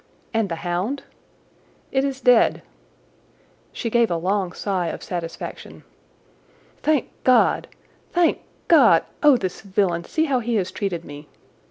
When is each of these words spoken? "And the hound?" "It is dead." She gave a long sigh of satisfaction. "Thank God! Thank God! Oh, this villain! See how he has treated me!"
"And 0.33 0.49
the 0.49 0.55
hound?" 0.55 1.03
"It 1.91 2.03
is 2.03 2.21
dead." 2.21 2.63
She 3.71 3.91
gave 3.91 4.09
a 4.09 4.15
long 4.17 4.51
sigh 4.51 4.87
of 4.87 5.03
satisfaction. 5.03 5.83
"Thank 6.81 7.11
God! 7.23 7.67
Thank 8.11 8.39
God! 8.67 9.03
Oh, 9.21 9.37
this 9.37 9.61
villain! 9.61 10.03
See 10.05 10.25
how 10.25 10.39
he 10.39 10.55
has 10.55 10.71
treated 10.71 11.05
me!" 11.05 11.27